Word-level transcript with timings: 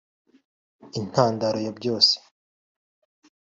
Intandaro 0.99 1.57
ya 1.65 1.71
byose 1.77 2.15